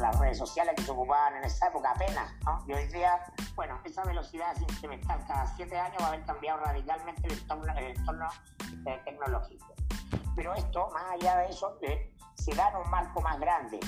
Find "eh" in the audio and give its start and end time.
8.86-9.00, 11.82-12.12